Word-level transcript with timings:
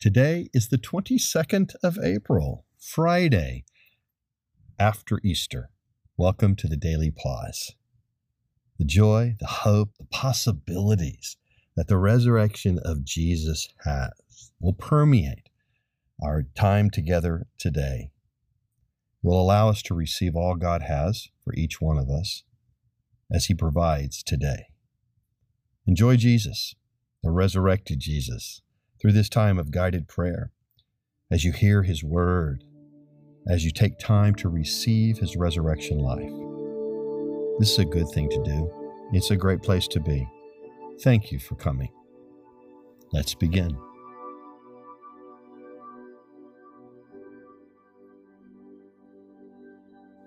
Today 0.00 0.48
is 0.54 0.68
the 0.68 0.78
22nd 0.78 1.74
of 1.82 1.98
April, 2.02 2.64
Friday, 2.78 3.66
after 4.78 5.20
Easter. 5.22 5.68
Welcome 6.16 6.56
to 6.56 6.66
the 6.66 6.78
Daily 6.78 7.10
Pause. 7.10 7.74
The 8.78 8.86
joy, 8.86 9.36
the 9.38 9.46
hope, 9.46 9.90
the 9.98 10.06
possibilities 10.06 11.36
that 11.76 11.88
the 11.88 11.98
resurrection 11.98 12.78
of 12.82 13.04
Jesus 13.04 13.68
has 13.84 14.52
will 14.58 14.72
permeate 14.72 15.50
our 16.24 16.44
time 16.54 16.88
together 16.88 17.46
today, 17.58 18.10
will 19.22 19.38
allow 19.38 19.68
us 19.68 19.82
to 19.82 19.92
receive 19.92 20.34
all 20.34 20.54
God 20.54 20.80
has 20.80 21.28
for 21.44 21.52
each 21.52 21.78
one 21.78 21.98
of 21.98 22.08
us 22.08 22.42
as 23.30 23.44
He 23.44 23.54
provides 23.54 24.22
today. 24.22 24.68
Enjoy 25.86 26.16
Jesus, 26.16 26.74
the 27.22 27.30
resurrected 27.30 28.00
Jesus 28.00 28.62
through 29.00 29.12
this 29.12 29.28
time 29.28 29.58
of 29.58 29.70
guided 29.70 30.06
prayer, 30.08 30.52
as 31.30 31.44
you 31.44 31.52
hear 31.52 31.82
His 31.82 32.04
word, 32.04 32.64
as 33.48 33.64
you 33.64 33.70
take 33.70 33.98
time 33.98 34.34
to 34.36 34.48
receive 34.48 35.18
His 35.18 35.36
resurrection 35.36 35.98
life. 35.98 36.30
This 37.58 37.72
is 37.72 37.78
a 37.78 37.84
good 37.84 38.08
thing 38.10 38.28
to 38.28 38.42
do. 38.42 38.70
It's 39.12 39.30
a 39.30 39.36
great 39.36 39.62
place 39.62 39.88
to 39.88 40.00
be. 40.00 40.28
Thank 41.02 41.32
you 41.32 41.38
for 41.38 41.54
coming. 41.54 41.90
Let's 43.12 43.34
begin. 43.34 43.76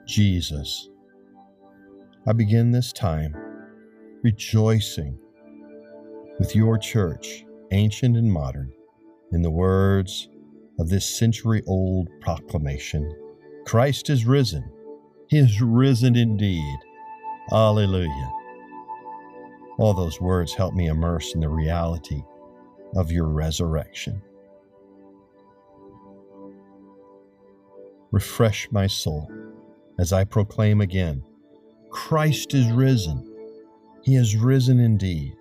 Jesus, 0.05 0.90
I 2.27 2.34
begin 2.34 2.71
this 2.71 2.91
time 2.91 3.35
rejoicing 4.21 5.18
with 6.40 6.55
your 6.55 6.77
church 6.77 7.46
ancient 7.73 8.16
and 8.16 8.32
modern, 8.32 8.72
in 9.32 9.41
the 9.41 9.52
words 9.52 10.30
of 10.80 10.90
this 10.90 11.05
century 11.05 11.62
old 11.68 12.08
proclamation 12.22 13.12
Christ 13.66 14.10
is 14.10 14.26
risen. 14.26 14.70
He 15.27 15.38
is 15.40 15.62
risen 15.62 16.16
indeed. 16.16 16.77
Alleluia. 17.51 18.32
All 19.77 19.94
those 19.94 20.21
words 20.21 20.54
help 20.54 20.74
me 20.74 20.88
immerse 20.88 21.34
in 21.34 21.40
the 21.41 21.49
reality 21.49 22.21
of 22.96 23.12
your 23.12 23.27
resurrection. 23.27 24.21
Refresh 28.12 28.71
my 28.71 28.85
soul 28.85 29.32
as 29.98 30.13
I 30.13 30.24
proclaim 30.24 30.82
again 30.82 31.24
Christ 31.90 32.54
is 32.54 32.71
risen. 32.71 33.29
He 34.04 34.16
is 34.16 34.35
risen 34.35 34.79
indeed. 34.79 35.35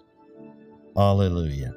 Alleluia. 0.96 1.74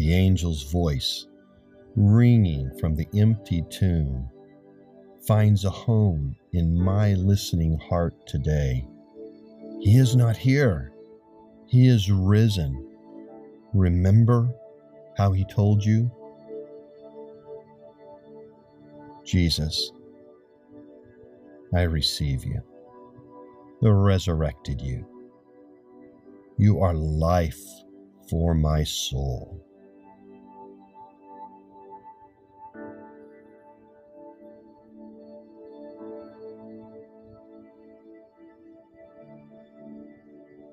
The 0.00 0.14
angel's 0.14 0.62
voice, 0.62 1.26
ringing 1.94 2.74
from 2.78 2.94
the 2.94 3.06
empty 3.14 3.62
tomb, 3.68 4.30
finds 5.26 5.66
a 5.66 5.70
home 5.70 6.34
in 6.54 6.74
my 6.74 7.12
listening 7.12 7.78
heart 7.78 8.14
today. 8.26 8.88
He 9.78 9.98
is 9.98 10.16
not 10.16 10.38
here, 10.38 10.94
He 11.66 11.86
is 11.86 12.10
risen. 12.10 12.96
Remember 13.74 14.48
how 15.18 15.32
He 15.32 15.44
told 15.44 15.84
you? 15.84 16.10
Jesus, 19.22 19.92
I 21.74 21.82
receive 21.82 22.46
you, 22.46 22.62
the 23.82 23.92
resurrected 23.92 24.80
you. 24.80 25.06
You 26.56 26.80
are 26.80 26.94
life 26.94 27.60
for 28.30 28.54
my 28.54 28.82
soul. 28.82 29.62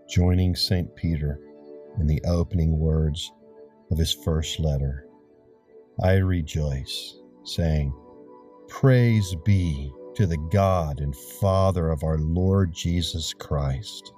Joining 0.07 0.56
St. 0.56 0.95
Peter 0.95 1.40
in 2.00 2.07
the 2.07 2.22
opening 2.25 2.79
words 2.79 3.31
of 3.91 3.97
his 3.97 4.13
first 4.13 4.59
letter. 4.59 5.07
I 6.01 6.13
rejoice, 6.13 7.18
saying, 7.44 7.94
Praise 8.68 9.35
be 9.45 9.91
to 10.16 10.25
the 10.25 10.38
God 10.51 11.00
and 11.00 11.16
Father 11.16 11.90
of 11.90 12.03
our 12.03 12.18
Lord 12.18 12.73
Jesus 12.73 13.34
Christ. 13.34 14.13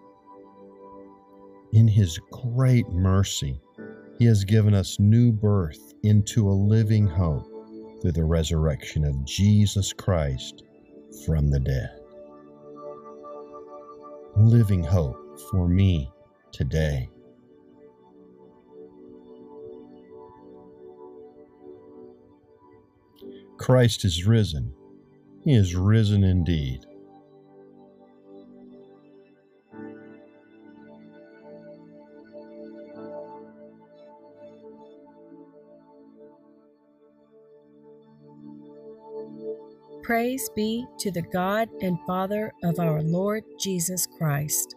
In 1.73 1.87
his 1.87 2.19
great 2.31 2.89
mercy, 2.89 3.61
he 4.17 4.25
has 4.25 4.43
given 4.43 4.73
us 4.73 4.99
new 4.99 5.31
birth 5.31 5.93
into 6.03 6.49
a 6.49 6.51
living 6.51 7.07
hope 7.07 7.47
through 8.01 8.13
the 8.13 8.25
resurrection 8.25 9.05
of 9.05 9.25
Jesus 9.25 9.93
Christ 9.93 10.63
from 11.25 11.49
the 11.49 11.59
dead. 11.59 11.98
Living 14.39 14.85
hope 14.85 15.37
for 15.51 15.67
me 15.67 16.09
today. 16.53 17.09
Christ 23.57 24.05
is 24.05 24.25
risen. 24.25 24.73
He 25.43 25.53
is 25.53 25.75
risen 25.75 26.23
indeed. 26.23 26.85
Praise 40.09 40.49
be 40.55 40.87
to 40.97 41.11
the 41.11 41.21
God 41.21 41.69
and 41.83 41.99
Father 42.07 42.51
of 42.63 42.79
our 42.79 43.03
Lord 43.03 43.43
Jesus 43.59 44.07
Christ. 44.07 44.75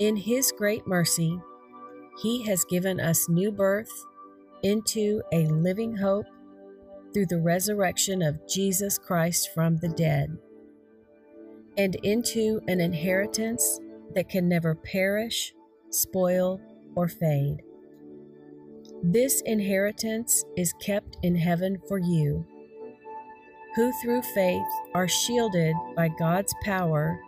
In 0.00 0.16
His 0.16 0.50
great 0.50 0.84
mercy, 0.84 1.38
He 2.20 2.42
has 2.42 2.64
given 2.64 2.98
us 2.98 3.28
new 3.28 3.52
birth 3.52 3.92
into 4.64 5.22
a 5.32 5.46
living 5.46 5.96
hope 5.96 6.26
through 7.14 7.26
the 7.26 7.38
resurrection 7.38 8.20
of 8.20 8.44
Jesus 8.48 8.98
Christ 8.98 9.50
from 9.54 9.76
the 9.76 9.90
dead, 9.90 10.36
and 11.76 11.94
into 12.02 12.60
an 12.66 12.80
inheritance 12.80 13.78
that 14.16 14.28
can 14.28 14.48
never 14.48 14.74
perish, 14.74 15.54
spoil, 15.90 16.60
or 16.96 17.06
fade. 17.06 17.62
This 19.04 19.40
inheritance 19.42 20.44
is 20.56 20.74
kept 20.80 21.16
in 21.22 21.36
heaven 21.36 21.78
for 21.86 21.98
you, 22.00 22.44
who 23.76 23.92
through 23.92 24.22
faith 24.22 24.66
are 24.94 25.06
shielded 25.06 25.76
by 25.94 26.08
God's 26.08 26.54
power 26.62 27.20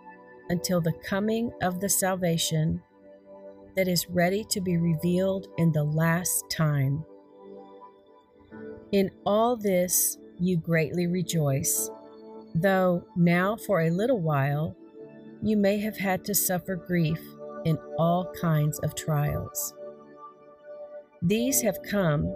until 0.49 0.81
the 0.81 0.93
coming 1.07 1.51
of 1.61 1.79
the 1.79 1.87
salvation 1.87 2.81
that 3.75 3.87
is 3.87 4.09
ready 4.09 4.43
to 4.45 4.59
be 4.59 4.75
revealed 4.75 5.47
in 5.59 5.71
the 5.71 5.83
last 5.83 6.49
time. 6.49 7.05
In 8.91 9.11
all 9.25 9.55
this 9.55 10.17
you 10.39 10.57
greatly 10.57 11.05
rejoice, 11.05 11.91
though 12.55 13.05
now 13.15 13.55
for 13.55 13.81
a 13.81 13.91
little 13.91 14.19
while 14.19 14.75
you 15.43 15.55
may 15.55 15.77
have 15.77 15.97
had 15.97 16.25
to 16.25 16.33
suffer 16.33 16.75
grief 16.75 17.21
in 17.63 17.77
all 17.97 18.33
kinds 18.41 18.79
of 18.79 18.95
trials. 18.95 19.75
These 21.21 21.61
have 21.61 21.83
come 21.83 22.35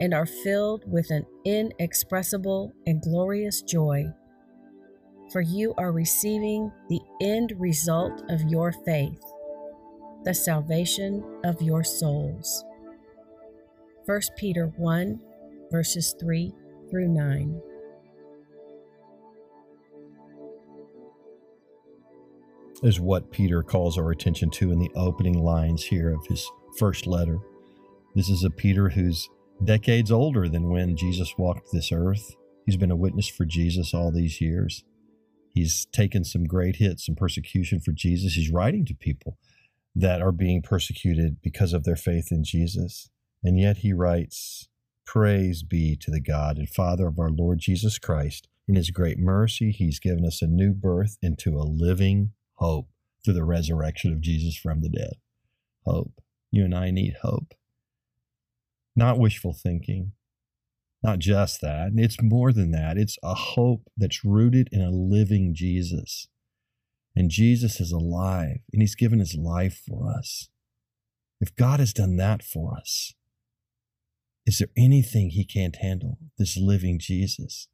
and 0.00 0.12
are 0.14 0.26
filled 0.26 0.84
with 0.90 1.10
an 1.10 1.24
inexpressible 1.44 2.74
and 2.86 3.00
glorious 3.00 3.62
joy 3.62 4.12
for 5.30 5.40
you 5.40 5.74
are 5.76 5.92
receiving 5.92 6.70
the 6.88 7.00
end 7.20 7.52
result 7.58 8.22
of 8.30 8.42
your 8.42 8.72
faith, 8.72 9.20
the 10.24 10.34
salvation 10.34 11.24
of 11.44 11.60
your 11.60 11.82
souls. 11.82 12.64
1 14.04 14.20
Peter 14.36 14.72
1, 14.76 15.20
verses 15.70 16.14
3 16.20 16.52
through 16.90 17.08
9. 17.08 17.60
is 22.82 23.00
what 23.00 23.32
Peter 23.32 23.62
calls 23.62 23.96
our 23.96 24.10
attention 24.10 24.50
to 24.50 24.70
in 24.70 24.78
the 24.78 24.90
opening 24.94 25.42
lines 25.42 25.82
here 25.82 26.10
of 26.12 26.26
his 26.26 26.46
first 26.78 27.06
letter. 27.06 27.38
This 28.14 28.28
is 28.28 28.44
a 28.44 28.50
Peter 28.50 28.90
who's 28.90 29.30
decades 29.64 30.10
older 30.10 30.48
than 30.48 30.70
when 30.70 30.96
Jesus 30.96 31.34
walked 31.38 31.72
this 31.72 31.90
earth. 31.92 32.36
He's 32.64 32.76
been 32.76 32.90
a 32.90 32.96
witness 32.96 33.28
for 33.28 33.44
Jesus 33.44 33.94
all 33.94 34.10
these 34.10 34.40
years. 34.40 34.84
He's 35.54 35.86
taken 35.86 36.24
some 36.24 36.44
great 36.44 36.76
hits 36.76 37.08
and 37.08 37.16
persecution 37.16 37.80
for 37.80 37.92
Jesus. 37.92 38.34
He's 38.34 38.50
writing 38.50 38.84
to 38.86 38.94
people 38.94 39.38
that 39.94 40.20
are 40.20 40.32
being 40.32 40.60
persecuted 40.60 41.40
because 41.40 41.72
of 41.72 41.84
their 41.84 41.96
faith 41.96 42.28
in 42.30 42.44
Jesus. 42.44 43.08
And 43.42 43.58
yet 43.58 43.78
he 43.78 43.92
writes, 43.92 44.68
Praise 45.06 45.62
be 45.62 45.96
to 45.96 46.10
the 46.10 46.20
God 46.20 46.58
and 46.58 46.68
Father 46.68 47.06
of 47.06 47.18
our 47.18 47.30
Lord 47.30 47.60
Jesus 47.60 47.98
Christ. 47.98 48.48
In 48.68 48.74
his 48.74 48.90
great 48.90 49.18
mercy, 49.18 49.70
he's 49.70 50.00
given 50.00 50.26
us 50.26 50.42
a 50.42 50.46
new 50.46 50.74
birth 50.74 51.16
into 51.22 51.56
a 51.56 51.62
living 51.62 52.32
hope 52.54 52.88
through 53.24 53.34
the 53.34 53.44
resurrection 53.44 54.12
of 54.12 54.20
Jesus 54.20 54.56
from 54.56 54.82
the 54.82 54.88
dead. 54.88 55.14
Hope. 55.84 56.20
You 56.50 56.64
and 56.64 56.74
I 56.74 56.90
need 56.90 57.16
hope. 57.22 57.54
Not 58.96 59.18
wishful 59.18 59.52
thinking, 59.52 60.12
not 61.02 61.18
just 61.18 61.60
that. 61.60 61.92
It's 61.96 62.20
more 62.22 62.52
than 62.52 62.70
that. 62.72 62.96
It's 62.96 63.18
a 63.22 63.34
hope 63.34 63.88
that's 63.96 64.24
rooted 64.24 64.68
in 64.72 64.80
a 64.80 64.90
living 64.90 65.54
Jesus. 65.54 66.28
And 67.14 67.30
Jesus 67.30 67.80
is 67.80 67.92
alive 67.92 68.58
and 68.72 68.82
he's 68.82 68.94
given 68.94 69.18
his 69.18 69.34
life 69.34 69.82
for 69.86 70.10
us. 70.10 70.48
If 71.40 71.54
God 71.54 71.80
has 71.80 71.92
done 71.92 72.16
that 72.16 72.42
for 72.42 72.76
us, 72.76 73.14
is 74.46 74.58
there 74.58 74.68
anything 74.76 75.30
he 75.30 75.44
can't 75.44 75.76
handle? 75.76 76.18
This 76.38 76.56
living 76.56 76.98
Jesus. 76.98 77.68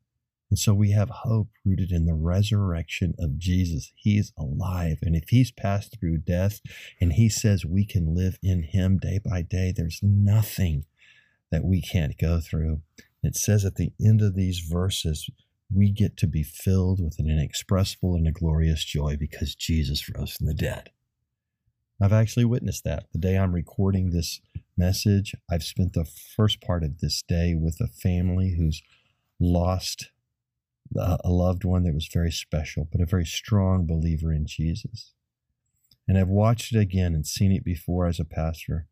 And 0.51 0.59
so 0.59 0.75
we 0.75 0.91
have 0.91 1.09
hope 1.09 1.49
rooted 1.65 1.93
in 1.93 2.05
the 2.05 2.15
resurrection 2.15 3.15
of 3.19 3.39
Jesus. 3.39 3.93
He's 3.97 4.33
alive. 4.39 4.99
And 5.03 5.17
if 5.17 5.31
he's 5.31 5.51
passed 5.51 5.99
through 5.99 6.19
death 6.19 6.61
and 7.01 7.15
he 7.15 7.29
says 7.29 7.65
we 7.65 7.87
can 7.87 8.15
live 8.15 8.39
in 8.43 8.65
him 8.65 8.99
day 8.99 9.19
by 9.25 9.43
day, 9.43 9.73
there's 9.75 10.01
nothing 10.03 10.85
that 11.53 11.65
we 11.65 11.81
can't 11.81 12.19
go 12.19 12.41
through. 12.41 12.81
It 13.23 13.37
says 13.37 13.65
at 13.65 13.77
the 13.77 13.93
end 14.05 14.21
of 14.21 14.35
these 14.35 14.59
verses, 14.59 15.31
we 15.73 15.93
get 15.93 16.17
to 16.17 16.27
be 16.27 16.43
filled 16.43 17.01
with 17.01 17.17
an 17.19 17.31
inexpressible 17.31 18.17
and 18.17 18.27
a 18.27 18.33
glorious 18.33 18.85
joy 18.85 19.17
because 19.17 19.55
Jesus 19.55 20.11
rose 20.13 20.33
from 20.33 20.49
the 20.49 20.55
dead. 20.55 20.91
I've 22.01 22.13
actually 22.13 22.45
witnessed 22.47 22.83
that. 22.83 23.05
The 23.13 23.19
day 23.19 23.39
I'm 23.39 23.55
recording 23.55 24.11
this 24.11 24.41
message, 24.77 25.37
I've 25.49 25.63
spent 25.63 25.93
the 25.93 26.05
first 26.05 26.61
part 26.61 26.83
of 26.83 26.99
this 26.99 27.23
day 27.23 27.55
with 27.55 27.79
a 27.81 27.87
family 27.87 28.57
who's 28.59 28.83
lost 29.39 30.11
uh, 30.99 31.19
a 31.25 31.31
loved 31.31 31.65
one 31.65 31.85
that 31.85 31.95
was 31.95 32.09
very 32.13 32.33
special, 32.33 32.89
but 32.91 33.01
a 33.01 33.07
very 33.07 33.25
strong 33.25 33.87
believer 33.87 34.33
in 34.33 34.47
Jesus. 34.47 35.13
And 36.09 36.19
I've 36.19 36.29
watched 36.29 36.75
it 36.75 36.79
again 36.79 37.15
and 37.15 37.27
seen 37.27 37.53
it 37.53 37.65
before 37.65 38.07
as 38.07 38.19
a 38.19 38.25
pastor. 38.25 38.89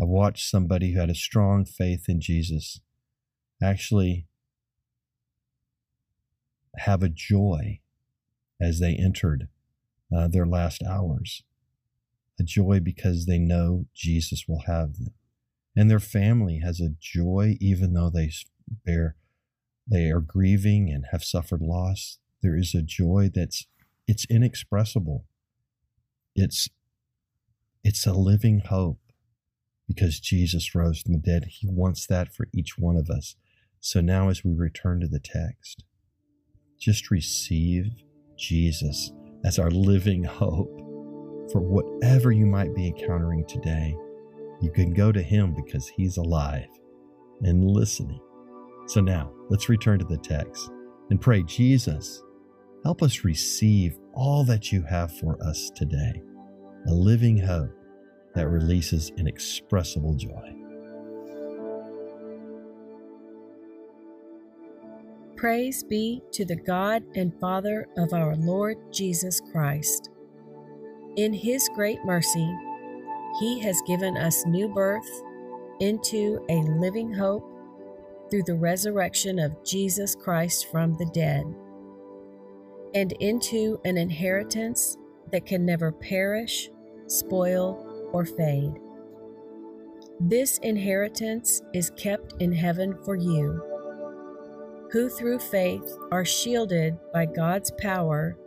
I've 0.00 0.08
watched 0.08 0.50
somebody 0.50 0.92
who 0.92 1.00
had 1.00 1.10
a 1.10 1.14
strong 1.14 1.64
faith 1.64 2.08
in 2.08 2.20
Jesus 2.20 2.80
actually 3.62 4.26
have 6.78 7.02
a 7.02 7.08
joy 7.08 7.80
as 8.60 8.80
they 8.80 8.94
entered 8.94 9.48
uh, 10.14 10.28
their 10.28 10.46
last 10.46 10.82
hours. 10.82 11.42
A 12.40 12.42
joy 12.42 12.80
because 12.80 13.26
they 13.26 13.38
know 13.38 13.86
Jesus 13.94 14.46
will 14.48 14.62
have 14.66 14.94
them. 14.94 15.14
And 15.76 15.88
their 15.88 16.00
family 16.00 16.60
has 16.64 16.80
a 16.80 16.94
joy 17.00 17.56
even 17.60 17.94
though 17.94 18.10
they 18.10 18.30
bear 18.84 19.16
they 19.86 20.10
are 20.10 20.20
grieving 20.20 20.90
and 20.90 21.04
have 21.12 21.22
suffered 21.22 21.60
loss. 21.60 22.18
There 22.42 22.56
is 22.56 22.74
a 22.74 22.82
joy 22.82 23.30
that's 23.32 23.66
it's 24.06 24.24
inexpressible. 24.30 25.26
It's 26.34 26.68
it's 27.82 28.06
a 28.06 28.12
living 28.12 28.60
hope 28.60 28.98
because 29.86 30.20
Jesus 30.20 30.74
rose 30.74 31.00
from 31.00 31.14
the 31.14 31.18
dead. 31.18 31.44
He 31.48 31.66
wants 31.68 32.06
that 32.06 32.34
for 32.34 32.48
each 32.54 32.78
one 32.78 32.96
of 32.96 33.10
us. 33.10 33.36
So 33.80 34.00
now, 34.00 34.28
as 34.28 34.44
we 34.44 34.52
return 34.52 35.00
to 35.00 35.08
the 35.08 35.20
text, 35.20 35.84
just 36.80 37.10
receive 37.10 37.86
Jesus 38.36 39.12
as 39.44 39.58
our 39.58 39.70
living 39.70 40.24
hope 40.24 40.80
for 41.52 41.60
whatever 41.60 42.32
you 42.32 42.46
might 42.46 42.74
be 42.74 42.86
encountering 42.86 43.44
today. 43.46 43.94
You 44.62 44.70
can 44.70 44.94
go 44.94 45.12
to 45.12 45.22
Him 45.22 45.54
because 45.54 45.88
He's 45.88 46.16
alive 46.16 46.68
and 47.42 47.64
listening 47.64 48.20
so 48.86 49.00
now 49.00 49.32
let's 49.48 49.68
return 49.68 49.98
to 49.98 50.04
the 50.04 50.18
text 50.18 50.70
and 51.10 51.20
pray, 51.20 51.42
Jesus, 51.44 52.22
help 52.84 53.02
us 53.02 53.24
receive 53.24 53.96
all 54.12 54.44
that 54.44 54.72
you 54.72 54.82
have 54.82 55.16
for 55.18 55.38
us 55.42 55.70
today, 55.74 56.22
a 56.86 56.92
living 56.92 57.38
hope 57.38 57.70
that 58.34 58.48
releases 58.48 59.10
inexpressible 59.16 60.14
joy. 60.14 60.54
Praise 65.36 65.82
be 65.82 66.22
to 66.32 66.44
the 66.44 66.56
God 66.56 67.02
and 67.16 67.38
Father 67.38 67.86
of 67.98 68.12
our 68.12 68.34
Lord 68.36 68.76
Jesus 68.92 69.40
Christ. 69.52 70.10
In 71.16 71.32
his 71.32 71.68
great 71.74 71.98
mercy, 72.04 72.50
he 73.40 73.60
has 73.60 73.80
given 73.86 74.16
us 74.16 74.46
new 74.46 74.68
birth 74.68 75.08
into 75.80 76.44
a 76.48 76.62
living 76.78 77.12
hope 77.12 77.50
through 78.30 78.44
the 78.44 78.54
resurrection 78.54 79.38
of 79.38 79.62
Jesus 79.64 80.14
Christ 80.14 80.70
from 80.70 80.94
the 80.94 81.06
dead, 81.06 81.44
and 82.94 83.12
into 83.20 83.80
an 83.84 83.98
inheritance 83.98 84.96
that 85.30 85.46
can 85.46 85.66
never 85.66 85.92
perish, 85.92 86.70
spoil, 87.06 87.93
or 88.14 88.24
fade. 88.24 88.72
This 90.20 90.58
inheritance 90.58 91.60
is 91.74 91.90
kept 91.90 92.40
in 92.40 92.52
heaven 92.52 92.96
for 93.04 93.16
you, 93.16 93.60
who 94.92 95.08
through 95.08 95.40
faith 95.40 95.84
are 96.12 96.24
shielded 96.24 96.96
by 97.12 97.26
God's 97.26 97.72
power 97.72 98.38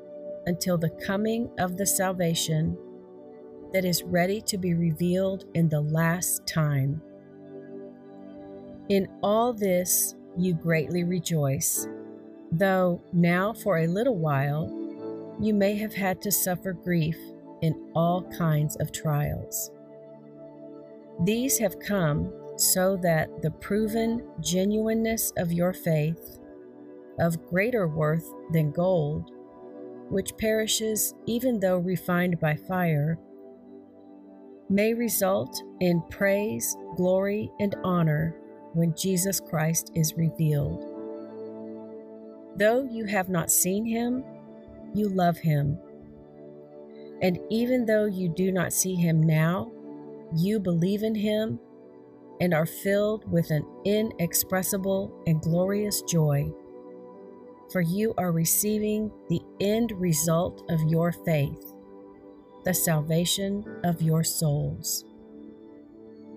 until 0.46 0.78
the 0.78 0.90
coming 1.06 1.50
of 1.60 1.76
the 1.76 1.86
salvation 1.86 2.78
that 3.74 3.84
is 3.84 4.04
ready 4.04 4.40
to 4.42 4.58
be 4.58 4.74
revealed 4.74 5.44
in 5.54 5.68
the 5.68 5.82
last 5.82 6.48
time. 6.48 7.02
In 8.88 9.10
all 9.22 9.52
this 9.52 10.16
you 10.38 10.54
greatly 10.54 11.04
rejoice, 11.04 11.90
though 12.54 13.02
now 13.12 13.52
for 13.52 13.80
a 13.80 13.88
little 13.88 14.18
while 14.18 14.74
you 15.42 15.54
may 15.54 15.76
have 15.76 15.94
had 15.94 16.22
to 16.22 16.32
suffer 16.32 16.72
grief 16.72 17.18
in 17.62 17.92
all 17.96 18.24
kinds 18.38 18.76
of 18.78 18.92
trials. 18.92 19.72
These 21.24 21.58
have 21.60 21.80
come 21.80 22.32
so 22.58 22.98
that 22.98 23.42
the 23.42 23.52
proven 23.52 24.28
genuineness 24.40 25.32
of 25.38 25.52
your 25.52 25.74
faith, 25.74 26.40
of 27.20 27.46
greater 27.48 27.88
worth 27.88 28.28
than 28.52 28.72
gold, 28.72 29.32
which 30.10 30.38
perishes 30.38 31.14
even 31.26 31.60
though 31.60 31.78
refined 31.78 32.40
by 32.40 32.56
fire, 32.56 33.18
may 34.70 34.94
result 34.94 35.64
in 35.80 36.02
praise, 36.10 36.76
glory, 36.96 37.52
and 37.60 37.76
honor 37.84 38.36
when 38.74 38.94
Jesus 38.96 39.40
Christ 39.40 39.92
is 39.96 40.14
revealed. 40.16 40.86
Though 42.58 42.84
you 42.84 43.06
have 43.06 43.30
not 43.30 43.52
seen 43.52 43.86
him, 43.86 44.24
you 44.94 45.10
love 45.10 45.38
him. 45.38 45.80
And 47.22 47.40
even 47.50 47.86
though 47.86 48.06
you 48.06 48.30
do 48.30 48.52
not 48.52 48.74
see 48.74 48.96
him 48.96 49.22
now, 49.22 49.72
you 50.36 50.60
believe 50.60 51.04
in 51.04 51.16
him 51.16 51.60
and 52.40 52.54
are 52.54 52.66
filled 52.66 53.30
with 53.32 53.50
an 53.50 53.66
inexpressible 53.86 55.24
and 55.26 55.42
glorious 55.42 56.02
joy. 56.04 56.52
For 57.72 57.82
you 57.82 58.14
are 58.18 58.32
receiving 58.32 59.12
the 59.30 59.42
end 59.60 59.92
result 59.94 60.64
of 60.70 60.80
your 60.84 61.12
faith, 61.12 61.74
the 62.64 62.74
salvation 62.74 63.66
of 63.84 64.02
your 64.02 64.24
souls. 64.24 65.04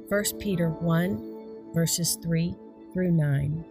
1 0.08 0.25
Peter 0.38 0.70
1 0.70 1.72
verses 1.72 2.18
3 2.22 2.54
through 2.92 3.12
9. 3.12 3.70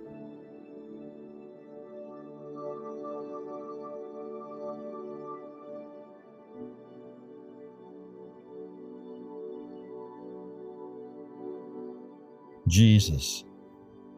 Jesus, 12.70 13.44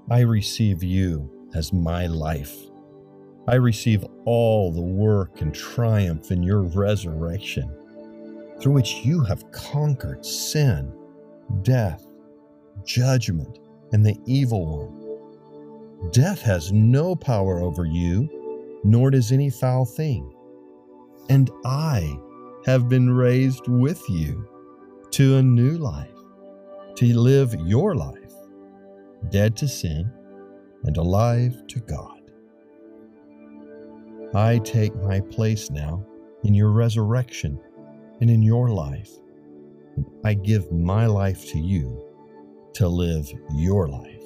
I 0.09 0.19
receive 0.19 0.83
you 0.83 1.49
as 1.55 1.71
my 1.71 2.07
life. 2.07 2.53
I 3.47 3.55
receive 3.55 4.05
all 4.25 4.71
the 4.71 4.81
work 4.81 5.39
and 5.41 5.55
triumph 5.55 6.31
in 6.31 6.43
your 6.43 6.61
resurrection, 6.61 7.73
through 8.59 8.73
which 8.73 9.05
you 9.05 9.23
have 9.23 9.49
conquered 9.51 10.25
sin, 10.25 10.93
death, 11.61 12.05
judgment, 12.83 13.59
and 13.93 14.05
the 14.05 14.17
evil 14.25 14.85
one. 14.85 16.11
Death 16.11 16.41
has 16.41 16.73
no 16.73 17.15
power 17.15 17.59
over 17.59 17.85
you, 17.85 18.81
nor 18.83 19.11
does 19.11 19.31
any 19.31 19.49
foul 19.49 19.85
thing. 19.85 20.29
And 21.29 21.49
I 21.63 22.17
have 22.65 22.89
been 22.89 23.09
raised 23.11 23.67
with 23.67 24.01
you 24.09 24.45
to 25.11 25.37
a 25.37 25.43
new 25.43 25.77
life, 25.77 26.09
to 26.95 27.17
live 27.17 27.55
your 27.65 27.95
life, 27.95 28.17
dead 29.29 29.55
to 29.57 29.67
sin 29.67 30.11
and 30.83 30.97
alive 30.97 31.55
to 31.67 31.79
God. 31.79 32.21
I 34.33 34.59
take 34.59 34.95
my 34.95 35.19
place 35.19 35.69
now 35.69 36.05
in 36.43 36.53
your 36.53 36.71
resurrection 36.71 37.59
and 38.21 38.29
in 38.29 38.41
your 38.41 38.69
life. 38.69 39.11
And 39.95 40.05
I 40.23 40.33
give 40.33 40.71
my 40.71 41.05
life 41.05 41.45
to 41.51 41.59
you 41.59 42.01
to 42.73 42.87
live 42.87 43.29
your 43.53 43.87
life. 43.87 44.23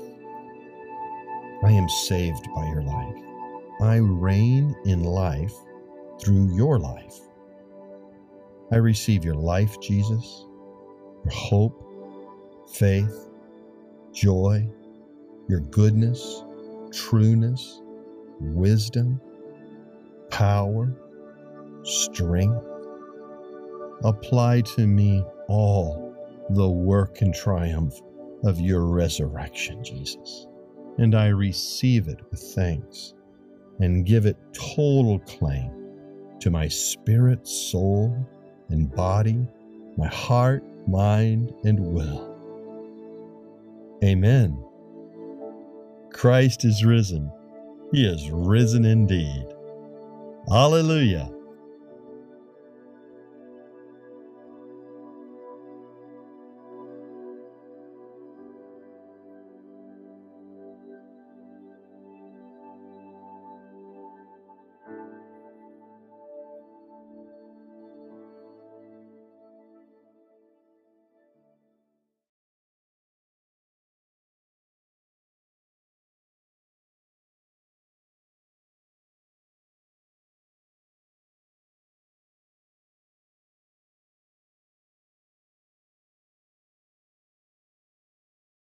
I 1.64 1.72
am 1.72 1.90
saved 1.90 2.48
by 2.56 2.66
your 2.68 2.84
life. 2.84 3.16
I 3.82 3.96
reign 3.98 4.76
in 4.86 5.04
life 5.04 5.54
through 6.22 6.56
your 6.56 6.80
life. 6.80 7.16
I 8.72 8.78
receive 8.78 9.26
your 9.26 9.36
life, 9.36 9.80
Jesus, 9.82 10.46
your 11.24 11.34
hope, 11.34 11.82
faith, 12.74 13.30
joy, 14.12 14.70
your 15.48 15.60
goodness, 15.60 16.44
trueness, 16.92 17.82
wisdom, 18.40 19.20
power, 20.30 20.94
strength. 21.84 22.64
Apply 24.04 24.62
to 24.62 24.88
me 24.88 25.24
all 25.48 26.16
the 26.50 26.70
work 26.70 27.22
and 27.22 27.34
triumph 27.34 27.96
of 28.44 28.60
your 28.60 28.86
resurrection, 28.86 29.84
Jesus. 29.84 30.48
And 30.98 31.16
I 31.16 31.28
receive 31.28 32.08
it 32.08 32.20
with 32.30 32.40
thanks 32.40 33.14
and 33.80 34.06
give 34.06 34.26
it 34.26 34.38
total 34.54 35.20
claim 35.20 35.72
to 36.40 36.50
my 36.50 36.68
spirit, 36.68 37.48
soul, 37.48 38.16
and 38.70 38.94
body, 38.94 39.48
my 39.98 40.08
heart, 40.08 40.64
mind, 40.88 41.54
and 41.64 41.80
will. 41.80 42.36
Amen. 44.04 44.65
Christ 46.16 46.64
is 46.64 46.86
risen. 46.86 47.30
He 47.92 48.08
is 48.08 48.32
risen 48.32 48.86
indeed. 48.86 49.46
Hallelujah. 50.48 51.30